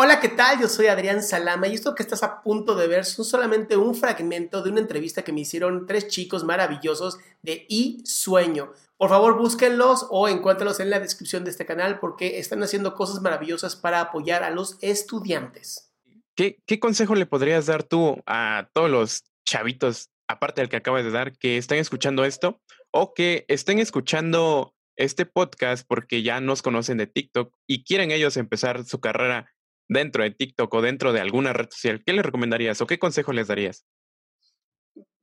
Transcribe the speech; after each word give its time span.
Hola, 0.00 0.20
¿qué 0.20 0.28
tal? 0.28 0.60
Yo 0.60 0.68
soy 0.68 0.86
Adrián 0.86 1.24
Salama 1.24 1.66
y 1.66 1.74
esto 1.74 1.96
que 1.96 2.04
estás 2.04 2.22
a 2.22 2.40
punto 2.40 2.76
de 2.76 2.86
ver 2.86 3.04
son 3.04 3.24
solamente 3.24 3.76
un 3.76 3.96
fragmento 3.96 4.62
de 4.62 4.70
una 4.70 4.78
entrevista 4.78 5.24
que 5.24 5.32
me 5.32 5.40
hicieron 5.40 5.86
tres 5.88 6.06
chicos 6.06 6.44
maravillosos 6.44 7.18
de 7.42 7.66
I 7.68 8.00
Sueño. 8.04 8.72
Por 8.96 9.10
favor, 9.10 9.36
búsquenlos 9.36 10.06
o 10.10 10.28
encuéntralos 10.28 10.78
en 10.78 10.90
la 10.90 11.00
descripción 11.00 11.42
de 11.42 11.50
este 11.50 11.66
canal 11.66 11.98
porque 11.98 12.38
están 12.38 12.62
haciendo 12.62 12.94
cosas 12.94 13.20
maravillosas 13.22 13.74
para 13.74 14.00
apoyar 14.00 14.44
a 14.44 14.50
los 14.50 14.78
estudiantes. 14.82 15.92
¿Qué, 16.36 16.62
qué 16.64 16.78
consejo 16.78 17.16
le 17.16 17.26
podrías 17.26 17.66
dar 17.66 17.82
tú 17.82 18.22
a 18.24 18.68
todos 18.72 18.88
los 18.88 19.24
chavitos, 19.44 20.10
aparte 20.28 20.60
del 20.60 20.70
que 20.70 20.76
acabas 20.76 21.02
de 21.02 21.10
dar, 21.10 21.36
que 21.36 21.56
estén 21.56 21.78
escuchando 21.78 22.24
esto 22.24 22.60
o 22.92 23.14
que 23.14 23.46
estén 23.48 23.80
escuchando 23.80 24.76
este 24.94 25.26
podcast 25.26 25.84
porque 25.88 26.22
ya 26.22 26.40
nos 26.40 26.62
conocen 26.62 26.98
de 26.98 27.08
TikTok 27.08 27.52
y 27.66 27.82
quieren 27.82 28.12
ellos 28.12 28.36
empezar 28.36 28.84
su 28.84 29.00
carrera 29.00 29.50
dentro 29.88 30.22
de 30.22 30.30
TikTok 30.30 30.72
o 30.72 30.82
dentro 30.82 31.12
de 31.12 31.20
alguna 31.20 31.52
red 31.52 31.68
social, 31.70 32.02
¿qué 32.04 32.12
les 32.12 32.24
recomendarías 32.24 32.80
o 32.80 32.86
qué 32.86 32.98
consejo 32.98 33.32
les 33.32 33.48
darías? 33.48 33.86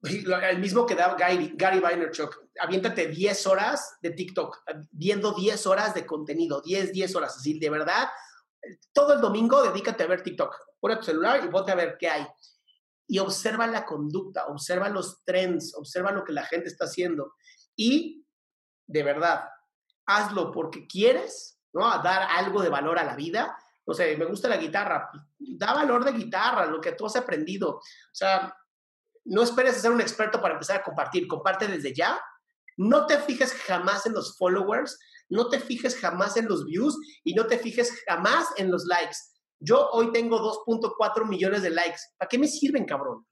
El 0.01 0.59
mismo 0.59 0.85
que 0.85 0.93
da 0.93 1.15
Gary, 1.15 1.53
Gary 1.55 1.79
Vaynerchuk, 1.79 2.49
aviéntate 2.59 3.07
10 3.07 3.47
horas 3.47 3.97
de 4.01 4.11
TikTok, 4.11 4.63
viendo 4.91 5.33
10 5.33 5.65
horas 5.65 5.93
de 5.95 6.05
contenido, 6.05 6.61
10, 6.61 6.91
10 6.91 7.15
horas, 7.15 7.37
así, 7.37 7.57
de 7.57 7.69
verdad, 7.69 8.09
todo 8.93 9.13
el 9.13 9.21
domingo 9.21 9.63
dedícate 9.63 10.03
a 10.03 10.07
ver 10.07 10.21
TikTok, 10.21 10.55
pon 10.79 10.97
tu 10.97 11.03
celular 11.03 11.43
y 11.43 11.49
ponte 11.49 11.71
a 11.71 11.75
ver 11.75 11.97
qué 11.99 12.09
hay. 12.09 12.27
Y 13.07 13.19
observa 13.19 13.67
la 13.67 13.85
conducta, 13.85 14.47
observa 14.47 14.89
los 14.89 15.23
trends, 15.23 15.75
observa 15.75 16.11
lo 16.11 16.23
que 16.23 16.33
la 16.33 16.43
gente 16.43 16.67
está 16.67 16.85
haciendo. 16.85 17.33
Y, 17.75 18.25
de 18.87 19.03
verdad, 19.03 19.45
hazlo 20.07 20.51
porque 20.51 20.87
quieres, 20.87 21.59
¿no? 21.73 21.91
A 21.91 21.99
dar 21.99 22.23
algo 22.31 22.61
de 22.61 22.69
valor 22.69 22.97
a 22.97 23.03
la 23.03 23.15
vida, 23.15 23.57
no 23.85 23.93
sé, 23.93 24.17
me 24.17 24.25
gusta 24.25 24.47
la 24.47 24.57
guitarra, 24.57 25.09
da 25.37 25.73
valor 25.73 26.03
de 26.03 26.13
guitarra, 26.13 26.65
lo 26.65 26.81
que 26.81 26.93
tú 26.93 27.05
has 27.05 27.15
aprendido. 27.15 27.75
O 27.75 27.81
sea, 28.11 28.55
no 29.25 29.43
esperes 29.43 29.77
a 29.77 29.79
ser 29.79 29.91
un 29.91 30.01
experto 30.01 30.41
para 30.41 30.55
empezar 30.55 30.77
a 30.77 30.83
compartir, 30.83 31.27
comparte 31.27 31.67
desde 31.67 31.93
ya. 31.93 32.19
No 32.77 33.05
te 33.05 33.19
fijes 33.19 33.53
jamás 33.53 34.05
en 34.05 34.13
los 34.13 34.37
followers, 34.37 34.99
no 35.29 35.49
te 35.49 35.59
fijes 35.59 35.97
jamás 35.99 36.35
en 36.37 36.47
los 36.47 36.65
views 36.65 36.97
y 37.23 37.33
no 37.33 37.45
te 37.47 37.59
fijes 37.59 38.03
jamás 38.07 38.47
en 38.57 38.71
los 38.71 38.85
likes. 38.85 39.17
Yo 39.59 39.89
hoy 39.91 40.11
tengo 40.11 40.39
2.4 40.65 41.27
millones 41.27 41.61
de 41.61 41.69
likes. 41.69 41.99
¿Para 42.17 42.27
qué 42.27 42.37
me 42.37 42.47
sirven, 42.47 42.85
cabrón? 42.85 43.25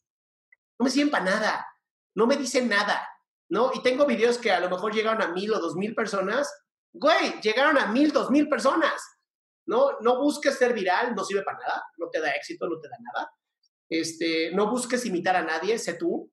No 0.80 0.86
me 0.86 0.90
sirven 0.90 1.12
para 1.12 1.26
nada. 1.26 1.68
No 2.16 2.28
me 2.28 2.38
dicen 2.38 2.70
nada, 2.70 3.08
¿no? 3.50 3.72
Y 3.74 3.82
tengo 3.82 4.06
videos 4.06 4.38
que 4.38 4.52
a 4.52 4.60
lo 4.60 4.70
mejor 4.70 4.94
llegaron 4.94 5.22
a 5.22 5.30
mil 5.30 5.52
o 5.54 5.60
dos 5.60 5.76
mil 5.76 5.96
personas. 5.96 6.48
Güey, 6.94 7.42
llegaron 7.42 7.78
a 7.78 7.88
mil, 7.88 8.12
dos 8.12 8.30
mil 8.30 8.48
personas 8.48 9.02
no, 9.66 10.00
no 10.02 10.20
busques 10.20 10.58
ser 10.58 10.74
viral, 10.74 11.16
no 11.16 11.24
sirve 11.24 11.44
para 11.44 11.60
nada, 11.60 11.84
no 11.98 12.10
te 12.10 12.20
da 12.20 12.32
éxito, 12.32 12.68
no 12.68 12.80
te 12.80 12.90
da 12.90 12.98
nada. 13.00 13.32
Este, 13.90 14.52
no 14.54 14.70
busques 14.70 15.06
imitar 15.06 15.36
a 15.36 15.44
nadie, 15.44 15.78
sé 15.80 15.94
tú. 15.94 16.32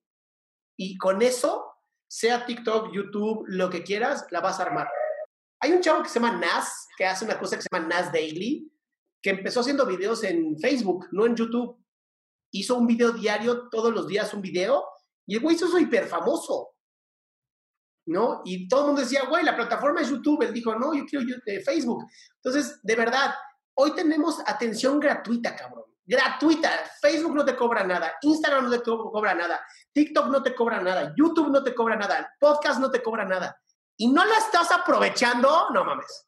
Y 0.77 0.97
con 0.97 1.21
eso, 1.21 1.65
sea 2.07 2.45
TikTok, 2.45 2.91
YouTube, 2.93 3.45
lo 3.47 3.69
que 3.69 3.83
quieras, 3.83 4.25
la 4.31 4.41
vas 4.41 4.59
a 4.59 4.63
armar. 4.63 4.89
Hay 5.59 5.71
un 5.71 5.81
chavo 5.81 6.01
que 6.01 6.09
se 6.09 6.19
llama 6.19 6.37
Nas, 6.37 6.87
que 6.97 7.05
hace 7.05 7.23
una 7.23 7.37
cosa 7.37 7.55
que 7.55 7.61
se 7.61 7.69
llama 7.71 7.87
Nas 7.87 8.11
Daily, 8.11 8.71
que 9.21 9.29
empezó 9.29 9.59
haciendo 9.59 9.85
videos 9.85 10.23
en 10.23 10.57
Facebook, 10.59 11.07
no 11.11 11.25
en 11.25 11.35
YouTube. 11.35 11.77
Hizo 12.51 12.75
un 12.75 12.87
video 12.87 13.11
diario, 13.11 13.69
todos 13.69 13.93
los 13.93 14.07
días 14.07 14.33
un 14.33 14.41
video, 14.41 14.83
y 15.27 15.35
el 15.35 15.41
güey 15.41 15.55
hizo 15.55 15.77
hiper 15.77 16.07
famoso. 16.07 16.71
¿No? 18.05 18.41
Y 18.45 18.67
todo 18.67 18.81
el 18.81 18.85
mundo 18.87 19.01
decía, 19.01 19.25
güey, 19.27 19.43
la 19.43 19.55
plataforma 19.55 20.01
es 20.01 20.09
YouTube. 20.09 20.43
Él 20.43 20.53
dijo, 20.53 20.75
no, 20.75 20.93
yo 20.93 21.05
quiero 21.05 21.25
eh, 21.45 21.61
Facebook. 21.61 22.05
Entonces, 22.35 22.79
de 22.81 22.95
verdad, 22.95 23.33
hoy 23.75 23.91
tenemos 23.93 24.39
atención 24.45 24.99
gratuita, 24.99 25.55
cabrón. 25.55 25.85
Gratuita. 26.05 26.69
Facebook 26.99 27.35
no 27.35 27.45
te 27.45 27.55
cobra 27.55 27.83
nada. 27.83 28.13
Instagram 28.21 28.65
no 28.65 28.71
te 28.71 28.81
cobra 28.81 29.33
nada. 29.33 29.61
TikTok 29.93 30.27
no 30.27 30.43
te 30.43 30.55
cobra 30.55 30.81
nada. 30.81 31.13
YouTube 31.15 31.49
no 31.49 31.63
te 31.63 31.73
cobra 31.73 31.95
nada. 31.95 32.33
Podcast 32.39 32.79
no 32.79 32.91
te 32.91 33.01
cobra 33.01 33.25
nada. 33.25 33.57
Y 33.97 34.07
no 34.11 34.25
la 34.25 34.37
estás 34.37 34.71
aprovechando, 34.71 35.69
no 35.71 35.85
mames. 35.85 36.27